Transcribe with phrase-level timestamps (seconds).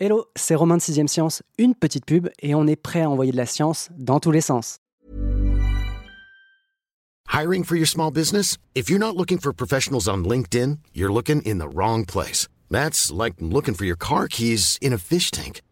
[0.00, 3.32] Hello, c'est Romain de 6ème Science, une petite pub et on est prêt à envoyer
[3.32, 4.76] de la science dans tous les sens.
[7.32, 8.58] Hiring for your small business?
[8.76, 12.46] If you're not looking for professionals on LinkedIn, you're looking in the wrong place.
[12.70, 15.62] That's like looking for your car keys in a fish tank.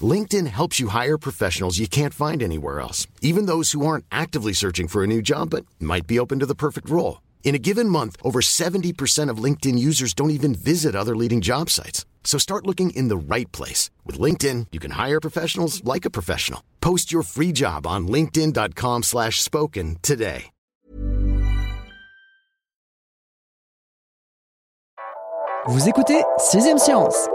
[0.00, 4.54] LinkedIn helps you hire professionals you can't find anywhere else, even those who aren't actively
[4.54, 7.20] searching for a new job but might be open to the perfect role.
[7.44, 11.68] In a given month, over 70% of LinkedIn users don't even visit other leading job
[11.68, 12.06] sites.
[12.26, 13.88] So start looking in the right place.
[14.04, 16.62] With LinkedIn, you can hire professionals like a professional.
[16.82, 20.50] Post your free job on linkedin.com slash spoken today.
[25.68, 27.28] Vous écoutez Sixième Science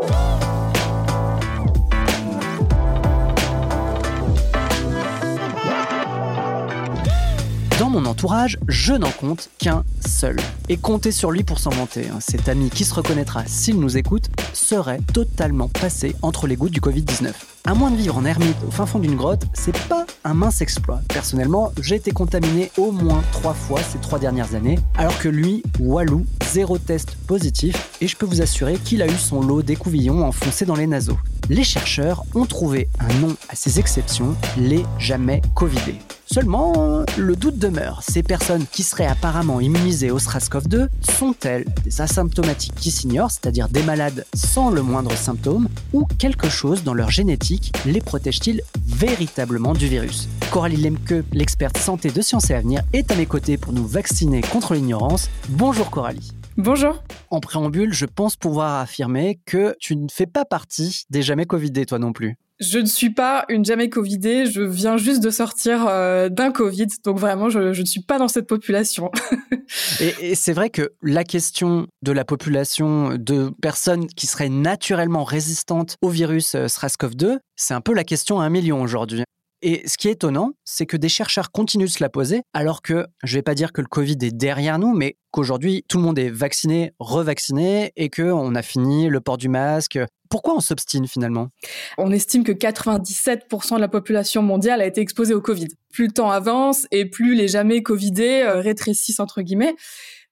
[7.91, 10.37] mon entourage, je n'en compte qu'un seul.
[10.69, 12.19] Et compter sur lui pour s'en vanter, hein.
[12.19, 16.79] cet ami qui se reconnaîtra s'il nous écoute, serait totalement passé entre les gouttes du
[16.79, 17.33] Covid-19.
[17.63, 20.61] À moins de vivre en ermite au fin fond d'une grotte, c'est pas un mince
[20.61, 20.99] exploit.
[21.09, 25.61] Personnellement, j'ai été contaminé au moins trois fois ces trois dernières années, alors que lui,
[25.79, 30.25] Walou, zéro test positif, et je peux vous assurer qu'il a eu son lot d'écouvillons
[30.25, 31.19] enfoncés dans les naseaux.
[31.49, 35.99] Les chercheurs ont trouvé un nom à ces exceptions, les jamais Covidés.
[36.25, 38.01] Seulement, le doute demeure.
[38.07, 43.83] Ces personnes qui seraient apparemment immunisées au SRAS-CoV-2 sont-elles des asymptomatiques qui s'ignorent, c'est-à-dire des
[43.83, 47.50] malades sans le moindre symptôme, ou quelque chose dans leur génétique
[47.85, 50.29] les protège-t-il véritablement du virus?
[50.51, 54.41] Coralie Lemke, l'experte santé de Sciences et Avenir, est à mes côtés pour nous vacciner
[54.41, 55.29] contre l'ignorance.
[55.49, 56.31] Bonjour Coralie.
[56.57, 57.01] Bonjour.
[57.29, 61.85] En préambule, je pense pouvoir affirmer que tu ne fais pas partie des jamais Covidés,
[61.85, 62.37] toi non plus.
[62.61, 66.85] Je ne suis pas une jamais Covidée, je viens juste de sortir euh, d'un Covid,
[67.03, 69.09] donc vraiment, je, ne suis pas dans cette population.
[69.99, 75.23] et, et c'est vrai que la question de la population de personnes qui seraient naturellement
[75.23, 79.23] résistantes au virus euh, SRAS-CoV-2, c'est un peu la question à un million aujourd'hui.
[79.61, 82.81] Et ce qui est étonnant, c'est que des chercheurs continuent de se la poser, alors
[82.81, 85.97] que, je ne vais pas dire que le Covid est derrière nous, mais qu'aujourd'hui, tout
[85.97, 89.99] le monde est vacciné, revacciné, et qu'on a fini le port du masque.
[90.29, 91.49] Pourquoi on s'obstine finalement?
[91.97, 95.67] On estime que 97% de la population mondiale a été exposée au Covid.
[95.91, 99.75] Plus le temps avance et plus les jamais Covidés euh, rétrécissent, entre guillemets.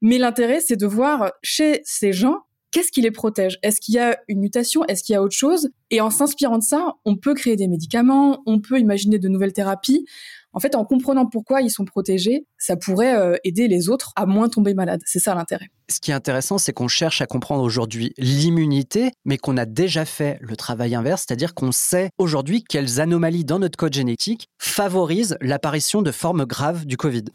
[0.01, 2.37] Mais l'intérêt, c'est de voir chez ces gens
[2.71, 3.59] qu'est-ce qui les protège?
[3.63, 4.85] Est-ce qu'il y a une mutation?
[4.85, 5.69] Est-ce qu'il y a autre chose?
[5.91, 9.53] Et en s'inspirant de ça, on peut créer des médicaments, on peut imaginer de nouvelles
[9.53, 10.05] thérapies.
[10.53, 14.25] En fait, en comprenant pourquoi ils sont protégés, ça pourrait euh, aider les autres à
[14.25, 15.01] moins tomber malades.
[15.05, 15.69] C'est ça l'intérêt.
[15.89, 20.05] Ce qui est intéressant, c'est qu'on cherche à comprendre aujourd'hui l'immunité, mais qu'on a déjà
[20.05, 25.37] fait le travail inverse, c'est-à-dire qu'on sait aujourd'hui quelles anomalies dans notre code génétique favorisent
[25.41, 27.25] l'apparition de formes graves du Covid.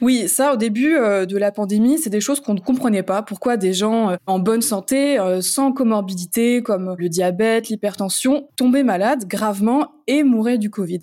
[0.00, 3.22] Oui, ça, au début euh, de la pandémie, c'est des choses qu'on ne comprenait pas.
[3.22, 8.82] Pourquoi des gens euh, en bonne santé, euh, sans comorbidité, comme le diabète, l'hypertension, tombaient
[8.82, 11.00] malades gravement et mouraient du Covid.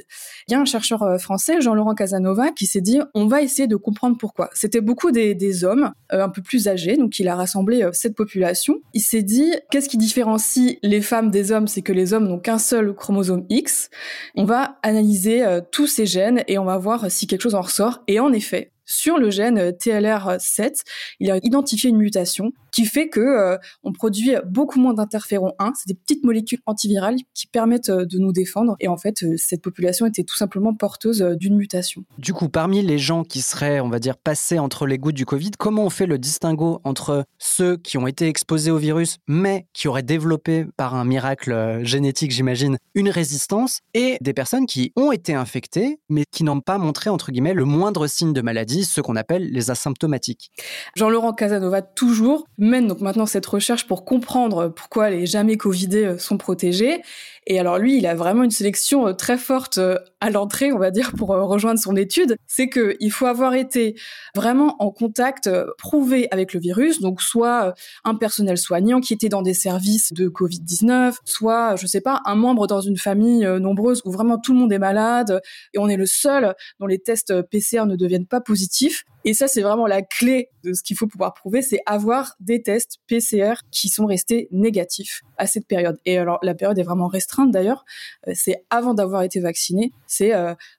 [0.47, 3.77] Il y a un chercheur français, Jean-Laurent Casanova, qui s'est dit on va essayer de
[3.77, 4.49] comprendre pourquoi.
[4.53, 8.81] C'était beaucoup des, hommes un peu plus âgés, donc il a rassemblé euh, cette population.
[8.93, 12.39] Il s'est dit qu'est-ce qui différencie les femmes des hommes C'est que les hommes n'ont
[12.39, 13.89] qu'un seul chromosome X.
[14.35, 18.03] On va analyser tous ces gènes et on va voir si quelque chose en ressort.
[18.07, 20.81] Et en effet, sur le gène TLR7,
[21.19, 25.73] il a identifié une mutation qui fait que euh, on produit beaucoup moins d'interféron 1.
[25.75, 28.75] C'est des petites molécules antivirales qui permettent euh, de nous défendre.
[28.79, 32.03] Et en fait, euh, cette population était tout simplement porteuse d'une mutation.
[32.19, 35.25] Du coup, parmi les gens qui seraient, on va dire, passés entre les gouttes du
[35.25, 39.65] Covid, comment on fait le distinguo entre ceux qui ont été exposés au virus, mais
[39.73, 45.11] qui auraient développé par un miracle génétique, j'imagine, une résistance, et des personnes qui ont
[45.11, 49.01] été infectées, mais qui n'ont pas montré, entre guillemets, le moindre signe de maladie, ceux
[49.01, 50.51] qu'on appelle les asymptomatiques?
[50.95, 56.17] Jean-Laurent Casanova, toujours, mène donc maintenant cette recherche pour comprendre pourquoi les jamais covidés euh,
[56.17, 57.01] sont protégés.
[57.49, 60.77] Et alors lui, il a vraiment une sélection euh, très forte euh, à l'entrée, on
[60.77, 62.35] va dire, pour rejoindre son étude.
[62.45, 63.95] C'est que il faut avoir été
[64.35, 69.41] vraiment en contact prouvé avec le virus, donc soit un personnel soignant qui était dans
[69.41, 74.11] des services de Covid-19, soit, je sais pas, un membre dans une famille nombreuse où
[74.11, 75.39] vraiment tout le monde est malade
[75.73, 79.03] et on est le seul dont les tests PCR ne deviennent pas positifs.
[79.23, 82.61] Et ça, c'est vraiment la clé de ce qu'il faut pouvoir prouver, c'est avoir des
[82.63, 85.97] tests PCR qui sont restés négatifs à cette période.
[86.05, 87.85] Et alors, la période est vraiment restreinte d'ailleurs.
[88.27, 89.91] Euh, c'est avant d'avoir été vacciné.
[90.05, 90.33] C'est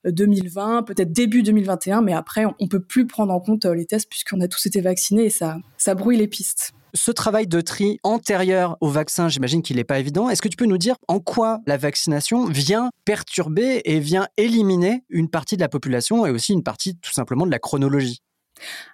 [0.05, 3.87] 2020, euh, peut-être début 2021, mais après, on peut plus prendre en compte euh, les
[3.87, 6.73] tests puisqu'on a tous été vaccinés et ça, ça brouille les pistes.
[6.95, 10.31] Ce travail de tri antérieur au vaccin, j'imagine qu'il n'est pas évident.
[10.31, 15.05] Est-ce que tu peux nous dire en quoi la vaccination vient perturber et vient éliminer
[15.11, 18.23] une partie de la population et aussi une partie tout simplement de la chronologie?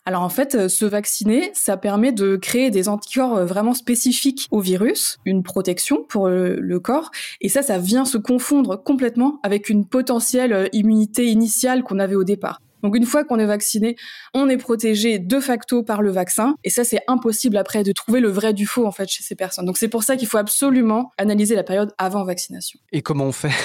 [0.07, 4.49] Alors en fait, euh, se vacciner, ça permet de créer des anticorps euh, vraiment spécifiques
[4.51, 9.69] au virus, une protection pour le, corps, et ça, ça vient se confondre complètement avec
[9.69, 12.61] une potentielle euh, immunité initiale qu'on avait au départ.
[12.85, 13.97] Donc une fois qu'on est vacciné,
[14.35, 18.21] on est protégé de facto par le vaccin et ça c'est impossible après de trouver
[18.21, 19.65] le vrai du faux en fait chez ces personnes.
[19.65, 22.79] Donc c'est pour ça qu'il faut absolument analyser la période avant vaccination.
[22.93, 23.51] Et comment on fait?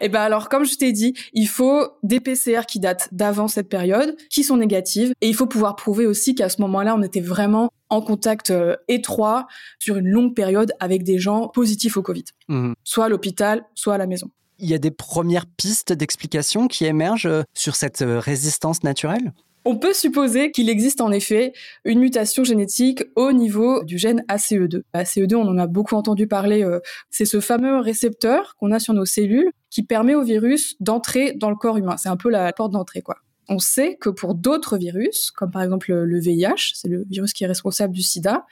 [0.00, 3.68] Eh ben alors comme je t'ai dit, il faut des PCR qui datent d'avant cette
[3.68, 7.20] période, qui sont négatives et il faut pouvoir prouver aussi qu'à ce moment-là, on était
[7.20, 9.48] vraiment en contact euh, étroit
[9.80, 12.74] sur une longue période avec des gens positifs au Covid, mmh.
[12.84, 16.84] soit à l'hôpital, soit à la maison il y a des premières pistes d'explication qui
[16.84, 19.32] émergent euh, sur cette euh, résistance naturelle?
[19.64, 21.52] On peut supposer qu'il existe en effet
[21.84, 24.82] une mutation génétique au niveau du gène ACE2.
[24.94, 28.94] ACE2, on en a beaucoup entendu parler, euh, c'est ce fameux récepteur qu'on a sur
[28.94, 31.96] nos cellules qui permet au virus d'entrer dans le corps humain.
[31.98, 33.16] C'est un peu la porte d'entrée, quoi
[33.48, 37.44] on sait que pour d'autres virus, comme par exemple le VIH, c'est le virus qui
[37.44, 38.46] est responsable du sida,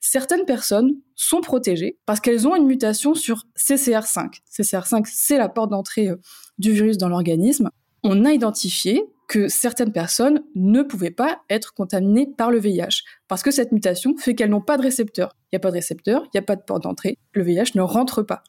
[0.00, 4.40] certaines personnes sont protégées parce qu'elles ont une mutation sur CCR5.
[4.50, 6.16] CCR5, c'est la porte d'entrée euh,
[6.58, 7.70] du virus dans l'organisme.
[8.02, 13.42] On a identifié que certaines personnes ne pouvaient pas être contaminées par le VIH parce
[13.42, 15.34] que cette mutation fait qu'elles n'ont pas de récepteur.
[15.46, 17.72] Il n'y a pas de récepteur, il n'y a pas de porte d'entrée, le VIH
[17.74, 18.44] ne rentre pas.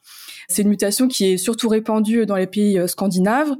[0.48, 3.56] C'est une mutation qui est surtout répandue dans les pays euh, scandinaves,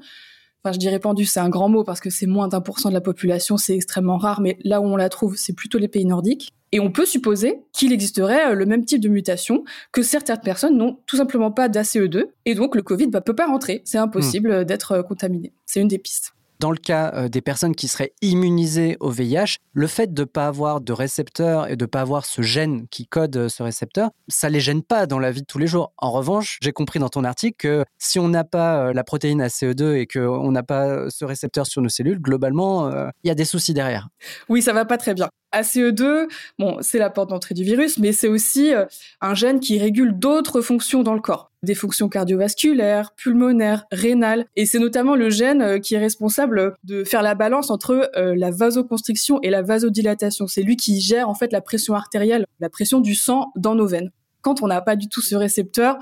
[0.64, 2.88] Enfin, je dis répandu, c'est un grand mot parce que c'est moins d'un pour cent
[2.88, 5.88] de la population, c'est extrêmement rare, mais là où on la trouve, c'est plutôt les
[5.88, 6.52] pays nordiques.
[6.72, 10.76] Et on peut supposer qu'il existerait euh, le même type de mutation, que certaines personnes
[10.76, 13.82] n'ont tout simplement pas d'ACE2, et donc le Covid ne bah, peut pas rentrer.
[13.84, 14.64] C'est impossible hmm.
[14.64, 15.52] d'être euh, contaminé.
[15.64, 16.34] C'est une des pistes.
[16.60, 20.24] Dans le cas euh, des personnes qui seraient immunisées au VIH, le fait de ne
[20.24, 23.62] pas avoir de récepteur et de ne pas avoir ce gène qui code euh, ce
[23.62, 25.92] récepteur, ça les gêne pas dans la vie de tous les jours.
[25.98, 29.40] En revanche, j'ai compris dans ton article que si on n'a pas euh, la protéine
[29.40, 32.90] ACE2 et qu'on n'a pas ce récepteur sur nos cellules, globalement,
[33.22, 34.08] il y a des soucis derrière.
[34.48, 35.28] Oui, ça va pas très bien.
[35.52, 36.28] ACE2,
[36.58, 38.84] bon, c'est la porte d'entrée du virus, mais c'est aussi euh,
[39.20, 44.66] un gène qui régule d'autres fonctions dans le corps, des fonctions cardiovasculaires, pulmonaires, rénales, et
[44.66, 48.50] c'est notamment le gène euh, qui est responsable de faire la balance entre euh, la
[48.50, 50.46] vasoconstriction et la vasodilatation.
[50.46, 53.86] C'est lui qui gère en fait la pression artérielle, la pression du sang dans nos
[53.86, 54.10] veines.
[54.42, 55.98] Quand on n'a pas du tout ce récepteur,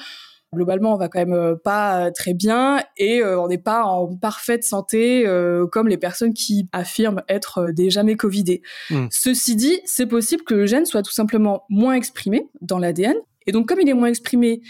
[0.54, 3.84] globalement, on va quand même euh, pas euh, très bien et euh, on n'est pas
[3.84, 5.24] en parfaite santé
[5.72, 8.62] comme les personnes qui affirment être des jamais covidés.
[8.90, 9.06] Hmm.
[9.10, 13.16] Ceci dit, c'est possible que le gène soit tout simplement moins exprimé dans l'ADN
[13.46, 14.60] et donc comme il est moins exprimé,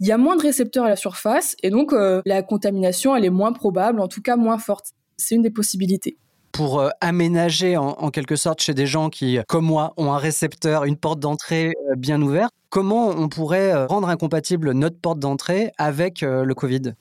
[0.00, 3.30] il y a moins de récepteurs à la surface et donc la contamination elle est
[3.30, 4.88] moins probable, en tout cas moins forte.
[5.16, 6.18] C'est une des possibilités
[6.56, 10.84] pour euh, aménager en, quelque sorte chez des gens qui, comme moi, ont un récepteur,
[10.84, 15.72] une porte d'entrée euh, bien ouverte, comment on pourrait euh, rendre incompatible notre porte d'entrée
[15.76, 16.94] avec le Covid?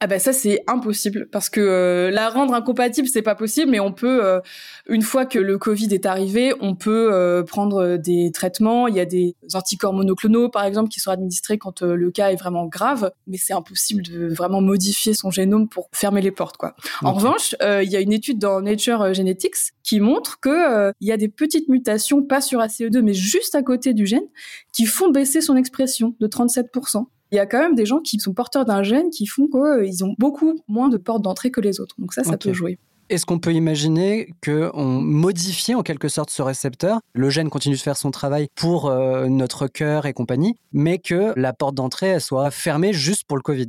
[0.00, 3.80] Ah ben ça c'est impossible parce que euh, la rendre incompatible c'est pas possible mais
[3.80, 4.40] on peut euh,
[4.88, 8.86] une fois que le Covid est arrivé on peut euh, prendre des traitements.
[8.86, 12.36] Il y a des anticorps monoclonaux par exemple qui sont administrés quand le cas est
[12.36, 16.76] vraiment grave mais c'est impossible de vraiment modifier son génome pour fermer les portes quoi.
[17.02, 21.12] En revanche il y a une étude dans Nature Genetics qui montre que il y
[21.12, 24.26] a des petites mutations pas sur ACE2 mais juste à côté du gène
[24.72, 28.18] qui font baisser son expression de 37% il y a quand même des gens qui
[28.18, 31.80] sont porteurs d'un gène qui font qu'ils ont beaucoup moins de portes d'entrée que les
[31.80, 31.94] autres.
[31.98, 32.78] Donc ça, ça peut jouer.
[33.10, 37.00] Est-ce qu'on peut imaginer qu'on modifie en quelque sorte ce récepteur?
[37.14, 41.32] Le gène continue de faire son travail pour euh, notre cœur et compagnie, mais que
[41.34, 43.68] la porte d'entrée soit fermée juste pour le Covid?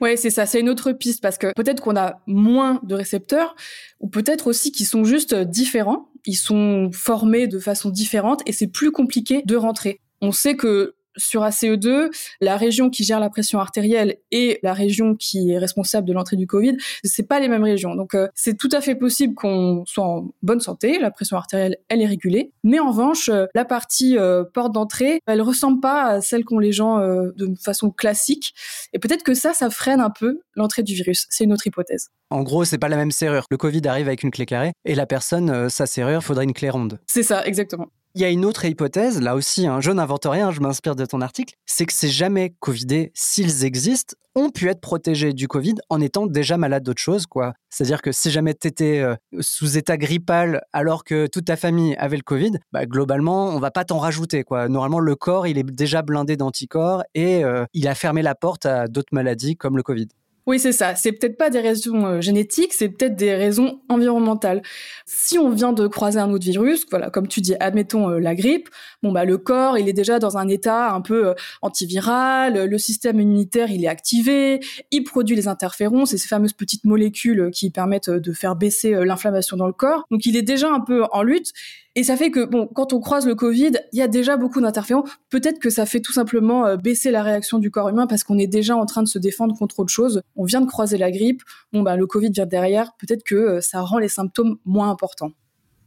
[0.00, 0.46] Ouais, c'est ça.
[0.46, 3.54] C'est une autre piste parce que peut-être qu'on a moins de récepteurs,
[4.00, 6.08] ou peut-être aussi qu'ils sont juste différents.
[6.24, 10.00] Ils sont formés de façon différente et c'est plus compliqué de rentrer.
[10.22, 12.08] On sait que sur ACE2,
[12.40, 16.36] la région qui gère la pression artérielle et la région qui est responsable de l'entrée
[16.36, 17.94] du Covid, c'est pas les mêmes régions.
[17.94, 21.76] Donc euh, c'est tout à fait possible qu'on soit en bonne santé, la pression artérielle
[21.88, 26.04] elle est régulée, mais en revanche euh, la partie euh, porte d'entrée, elle ressemble pas
[26.04, 28.54] à celle qu'ont les gens de façon classique
[28.92, 31.26] et peut-être que ça ça freine un peu l'entrée du virus.
[31.30, 32.08] C'est une autre hypothèse.
[32.30, 33.44] En gros, c'est pas la même serrure.
[33.50, 36.70] Le Covid arrive avec une clé carrée et la personne sa serrure, faudrait une clé
[36.70, 36.98] ronde.
[37.06, 37.88] C'est ça, exactement.
[38.16, 41.06] Il y a une autre hypothèse, là aussi, hein, je n'invente rien, je m'inspire de
[41.06, 45.74] ton article, c'est que ces jamais Covidés, s'ils existent, ont pu être protégés du Covid
[45.88, 47.54] en étant déjà malades d'autres choses, quoi.
[47.68, 51.94] C'est-à-dire que si jamais tu étais euh, sous état grippal alors que toute ta famille
[51.96, 54.68] avait le Covid, bah, globalement, on va pas t'en rajouter, quoi.
[54.68, 58.66] Normalement, le corps, il est déjà blindé d'anticorps et euh, il a fermé la porte
[58.66, 60.08] à d'autres maladies comme le Covid.
[60.46, 60.94] Oui, c'est ça.
[60.94, 64.62] C'est peut-être pas des raisons euh, génétiques, c'est peut-être des raisons environnementales.
[65.06, 68.34] Si on vient de croiser un autre virus, voilà, comme tu dis, admettons euh, la
[68.34, 68.68] grippe,
[69.02, 72.78] bon bah le corps, il est déjà dans un état un peu euh, antiviral, le
[72.78, 77.70] système immunitaire, il est activé, il produit les interférons, c'est ces fameuses petites molécules qui
[77.70, 80.04] permettent de faire baisser l'inflammation dans le corps.
[80.10, 81.52] Donc il est déjà un peu en lutte
[81.96, 84.60] et ça fait que, bon, quand on croise le Covid, il y a déjà beaucoup
[84.60, 85.04] d'interférents.
[85.28, 88.38] Peut-être que ça fait tout simplement euh, baisser la réaction du corps humain parce qu'on
[88.38, 90.22] est déjà en train de se défendre contre autre chose.
[90.36, 91.42] On vient de croiser la grippe.
[91.72, 92.92] Bon, bah, le Covid vient derrière.
[92.98, 95.32] Peut-être que euh, ça rend les symptômes moins importants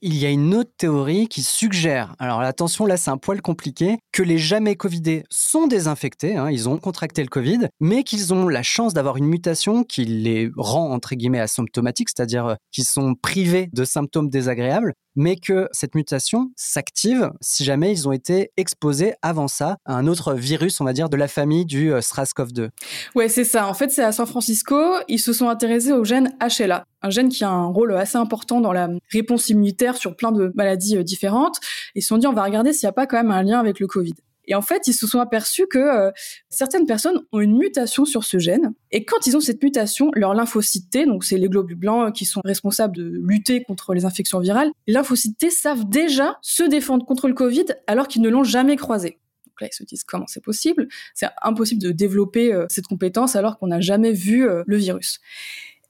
[0.06, 3.98] il y a une autre théorie qui suggère, alors attention là c'est un poil compliqué,
[4.12, 8.50] que les jamais covidés sont désinfectés, hein, ils ont contracté le Covid, mais qu'ils ont
[8.50, 13.16] la chance d'avoir une mutation qui les rend entre guillemets asymptomatiques, c'est-à-dire euh, qu'ils sont
[13.16, 19.14] privés de symptômes désagréables, mais que cette mutation s'active si jamais ils ont été exposés
[19.22, 22.70] avant ça à un autre virus, on va dire, de la famille du euh, SRAS-CoV-2.
[23.16, 23.68] Ouais, c'est ça.
[23.68, 24.76] En fait, c'est à San Francisco,
[25.08, 28.62] ils se sont intéressés au gène HLA, un gène qui a un rôle assez important
[28.62, 31.60] dans la réponse immunitaire sur plein de maladies euh, différentes.
[31.96, 33.60] Ils se sont dit, on va regarder s'il n'y a pas quand même un lien
[33.60, 34.16] avec le Covid.
[34.46, 36.12] Et en fait, ils se sont aperçus que euh,
[36.50, 38.74] certaines personnes ont une mutation sur ce gène.
[38.92, 42.26] Et quand ils ont cette mutation, leur lymphocytes T, donc c'est les globules blancs qui
[42.26, 47.28] sont responsables de lutter contre les infections virales, les lymphocytes savent déjà se défendre contre
[47.28, 49.20] le Covid alors qu'ils ne l'ont jamais croisé.
[49.48, 50.88] Donc là, ils se disent comment c'est possible?
[51.14, 55.20] C'est impossible de développer euh, cette compétence alors qu'on n'a jamais vu euh, le virus.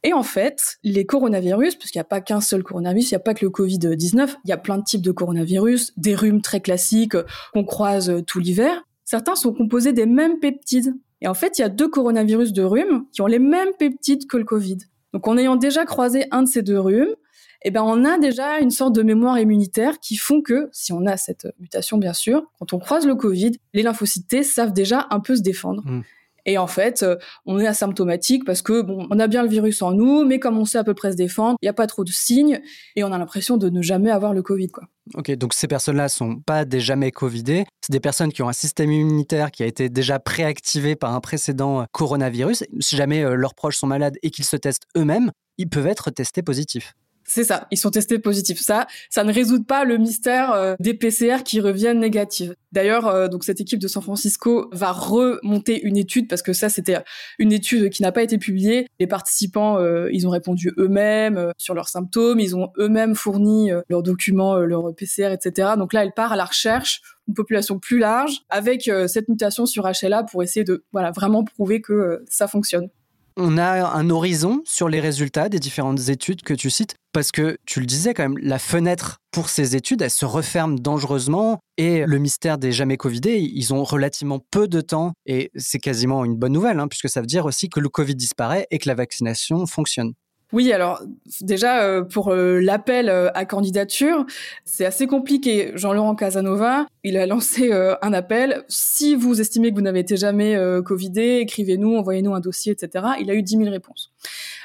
[0.03, 3.19] Et en fait, les coronavirus, puisqu'il n'y a pas qu'un seul coronavirus, il n'y a
[3.21, 6.59] pas que le Covid-19, il y a plein de types de coronavirus, des rhumes très
[6.59, 7.15] classiques
[7.53, 8.83] qu'on croise tout l'hiver.
[9.05, 10.93] Certains sont composés des mêmes peptides.
[11.21, 14.27] Et en fait, il y a deux coronavirus de rhume qui ont les mêmes peptides
[14.27, 14.79] que le Covid.
[15.13, 17.15] Donc en ayant déjà croisé un de ces deux rhumes,
[17.63, 21.05] eh ben on a déjà une sorte de mémoire immunitaire qui font que, si on
[21.05, 25.21] a cette mutation bien sûr, quand on croise le Covid, les lymphocytes savent déjà un
[25.21, 25.81] peu se défendre.
[25.85, 26.01] Mmh.
[26.45, 29.81] Et en fait, euh, on est asymptomatique parce que bon, on a bien le virus
[29.81, 31.87] en nous, mais comme on sait à peu près se défendre, il n'y a pas
[31.87, 32.61] trop de signes
[32.95, 34.83] et on a l'impression de ne jamais avoir le Covid, quoi.
[35.15, 38.53] Ok, donc ces personnes-là sont pas des jamais Covidés, c'est des personnes qui ont un
[38.53, 42.63] système immunitaire qui a été déjà préactivé par un précédent coronavirus.
[42.79, 46.09] Si jamais euh, leurs proches sont malades et qu'ils se testent eux-mêmes, ils peuvent être
[46.09, 46.93] testés positifs.
[47.25, 48.59] C'est ça, ils sont testés positifs.
[48.59, 52.55] Ça, ça ne résout pas le mystère euh, des PCR qui reviennent négatives.
[52.71, 56.69] D'ailleurs, euh, donc cette équipe de San Francisco va remonter une étude parce que ça,
[56.69, 56.97] c'était
[57.39, 58.87] une étude qui n'a pas été publiée.
[58.99, 64.03] Les participants, euh, ils ont répondu eux-mêmes sur leurs symptômes, ils ont eux-mêmes fourni leurs
[64.03, 65.71] documents, leurs PCR, etc.
[65.77, 69.87] Donc là, elle part à la recherche d'une population plus large avec cette mutation sur
[69.87, 72.89] HLA pour essayer de voilà vraiment prouver que ça fonctionne
[73.37, 77.57] on a un horizon sur les résultats des différentes études que tu cites Parce que
[77.65, 82.05] tu le disais quand même, la fenêtre pour ces études, elle se referme dangereusement et
[82.05, 86.35] le mystère des jamais Covidés, ils ont relativement peu de temps et c'est quasiment une
[86.35, 88.95] bonne nouvelle hein, puisque ça veut dire aussi que le Covid disparaît et que la
[88.95, 90.13] vaccination fonctionne.
[90.53, 91.01] Oui, alors
[91.41, 94.23] déjà euh, pour euh, l'appel euh, à candidature,
[94.65, 95.71] c'est assez compliqué.
[95.73, 98.63] Jean-Laurent Casanova, il a lancé un appel.
[98.67, 100.55] Si vous estimez que vous n'avez été jamais
[100.85, 103.05] covidé, écrivez-nous, envoyez-nous un dossier, etc.
[103.19, 104.13] Il a eu 10 000 réponses.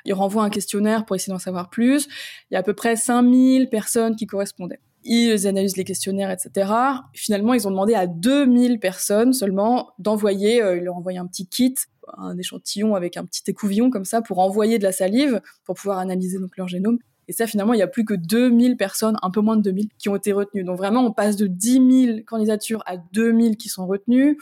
[0.05, 2.07] Il renvoie un questionnaire pour essayer d'en savoir plus.
[2.51, 6.71] Il y a à peu près 5000 personnes qui correspondaient ils analysent les questionnaires, etc.
[7.15, 11.47] Finalement, ils ont demandé à 2000 personnes seulement d'envoyer, euh, ils leur envoyaient un petit
[11.47, 11.75] kit,
[12.17, 15.99] un échantillon avec un petit écouvillon comme ça pour envoyer de la salive pour pouvoir
[15.99, 16.99] analyser donc leur génome.
[17.29, 19.89] Et ça, finalement, il n'y a plus que 2000 personnes, un peu moins de 2000,
[19.99, 20.65] qui ont été retenues.
[20.65, 24.39] Donc vraiment, on passe de 10 000 candidatures à 2000 qui sont retenues.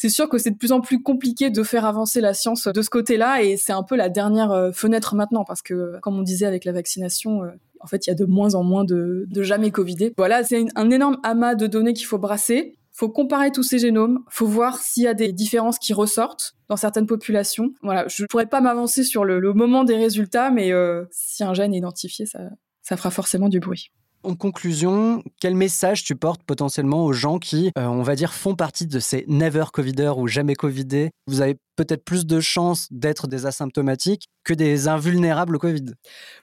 [0.00, 2.80] C'est sûr que c'est de plus en plus compliqué de faire avancer la science de
[2.80, 6.22] ce côté-là et c'est un peu la dernière euh, fenêtre maintenant parce que, comme on
[6.22, 9.26] disait avec la vaccination, euh, en fait, il y a de moins en moins de,
[9.42, 10.14] jamais Covidés.
[10.16, 12.78] Voilà, c'est un énorme amas de données qu'il faut brasser.
[12.92, 16.76] Faut comparer tous ces génomes, faut voir s'il y a des différences qui ressortent dans
[16.76, 17.68] certaines populations.
[17.82, 21.74] Voilà, je pourrais pas m'avancer sur le, moment des résultats, mais euh, si un gène
[21.74, 23.90] est identifié, ça fera forcément du bruit.
[24.22, 28.54] En conclusion, quel message tu portes potentiellement aux gens qui, euh, on va dire, font
[28.54, 31.10] partie de ces never coviders ou jamais covidés?
[31.26, 35.94] Vous avez peut-être plus de chances d'être des asymptomatiques que des invulnérables au Covid.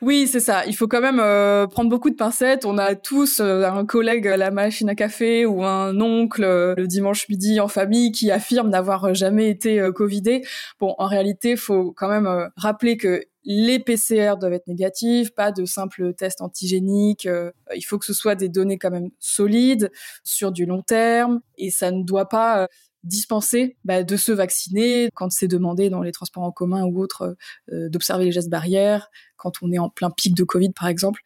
[0.01, 0.65] Oui, c'est ça.
[0.65, 2.65] Il faut quand même euh, prendre beaucoup de pincettes.
[2.65, 6.87] On a tous euh, un collègue à la machine à café ou un oncle le
[6.87, 10.43] dimanche midi en famille qui affirme n'avoir jamais été covidé.
[10.79, 15.63] Bon, en réalité, faut quand même rappeler que les PCR doivent être négatifs, pas de
[15.63, 17.25] simples tests antigéniques.
[17.25, 19.89] Euh, il faut que ce soit des données quand même solides
[20.25, 22.67] sur du long terme et ça ne doit pas euh,
[23.03, 27.37] dispenser bah, de se vacciner quand c'est demandé dans les transports en commun ou autres,
[27.71, 31.21] euh, d'observer les gestes barrières, quand on est en plein pic de Covid par exemple.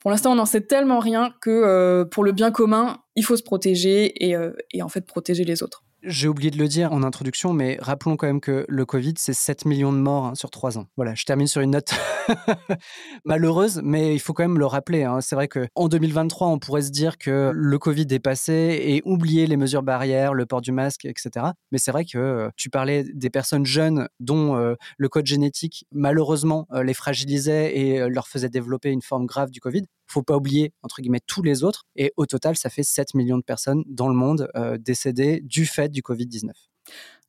[0.00, 3.42] Pour l'instant, on n'en sait tellement rien que pour le bien commun, il faut se
[3.42, 4.36] protéger et,
[4.72, 5.82] et en fait protéger les autres.
[6.04, 9.32] J'ai oublié de le dire en introduction, mais rappelons quand même que le Covid, c'est
[9.32, 10.86] 7 millions de morts hein, sur 3 ans.
[10.96, 11.92] Voilà, je termine sur une note
[13.24, 15.02] malheureuse, mais il faut quand même le rappeler.
[15.02, 15.20] Hein.
[15.20, 19.48] C'est vrai qu'en 2023, on pourrait se dire que le Covid est passé et oublier
[19.48, 21.46] les mesures barrières, le port du masque, etc.
[21.72, 25.84] Mais c'est vrai que euh, tu parlais des personnes jeunes dont euh, le code génétique,
[25.90, 30.36] malheureusement, euh, les fragilisait et leur faisait développer une forme grave du Covid faut pas
[30.36, 31.84] oublier, entre guillemets, tous les autres.
[31.96, 35.66] Et au total, ça fait 7 millions de personnes dans le monde euh, décédées du
[35.66, 36.50] fait du Covid-19.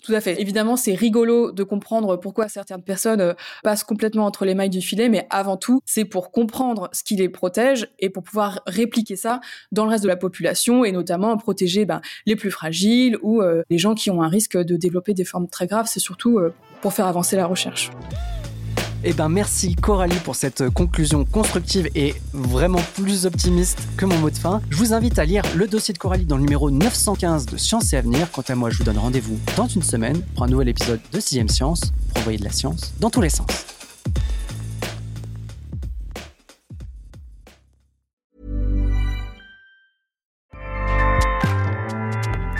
[0.01, 0.39] Tout à fait.
[0.39, 3.33] Évidemment, c'est rigolo de comprendre pourquoi certaines personnes euh,
[3.63, 7.17] passent complètement entre les mailles du filet, mais avant tout, c'est pour comprendre ce qui
[7.17, 9.41] les protège et pour pouvoir répliquer ça
[9.73, 13.63] dans le reste de la population et notamment protéger ben, les plus fragiles ou euh,
[13.69, 15.87] les gens qui ont un risque de développer des formes très graves.
[15.89, 16.39] C'est surtout
[16.81, 17.91] pour faire avancer la recherche.
[19.01, 24.29] Eh ben merci Coralie pour cette conclusion constructive et vraiment plus optimiste que mon mot
[24.29, 24.61] de fin.
[24.69, 27.93] Je vous invite à lire le dossier de Coralie dans le numéro 915 de Science
[27.93, 28.29] et Avenir.
[28.31, 31.19] Quant à moi, je vous donne rendez-vous dans une semaine pour un nouvel épisode de
[31.19, 33.47] 6 Science pour envoyer de la science dans tous les sens.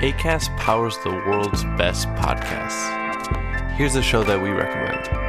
[0.02, 2.88] ACAST powers the world's best podcasts.
[3.78, 5.29] Here's a show that we recommend.